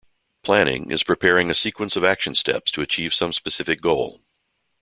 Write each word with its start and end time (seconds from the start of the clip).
Planning 0.41 0.89
is 0.89 1.03
preparing 1.03 1.51
a 1.51 1.53
sequence 1.53 1.95
of 1.95 2.03
action 2.03 2.33
steps 2.33 2.71
to 2.71 2.81
achieve 2.81 3.13
some 3.13 3.31
specific 3.31 3.81
goal. 3.81 4.19